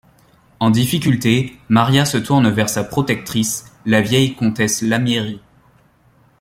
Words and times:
En 0.59 0.71
difficulté, 0.71 1.59
Maria 1.69 2.05
se 2.05 2.17
tourne 2.17 2.49
vers 2.49 2.69
sa 2.69 2.83
protectrice, 2.83 3.71
la 3.85 4.01
vieille 4.01 4.33
comtesse 4.33 4.81
Lamieri. 4.81 5.39